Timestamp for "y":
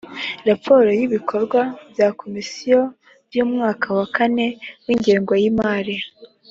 0.99-1.01